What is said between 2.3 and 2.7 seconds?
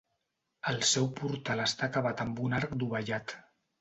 un